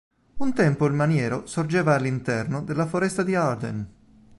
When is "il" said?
0.87-0.93